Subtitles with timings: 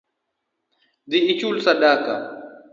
[1.09, 2.13] Dhii ichul sadaka